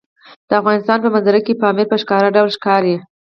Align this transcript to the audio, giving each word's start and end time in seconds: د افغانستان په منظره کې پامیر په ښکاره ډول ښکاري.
د 0.47 0.51
افغانستان 0.61 0.97
په 1.01 1.09
منظره 1.13 1.39
کې 1.45 1.59
پامیر 1.61 1.87
په 1.89 1.97
ښکاره 2.01 2.29
ډول 2.35 2.49
ښکاري. 2.57 2.95